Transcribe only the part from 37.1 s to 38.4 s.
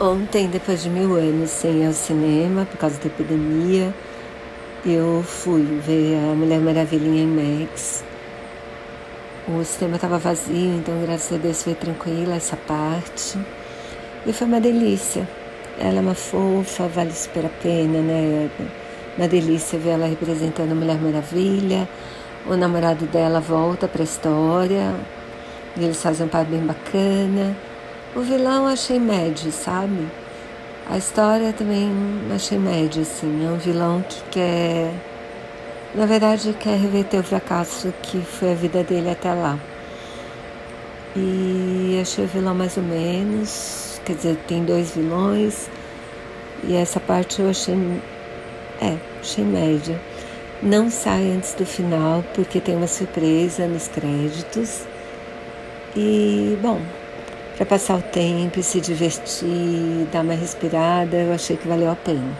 o fracasso que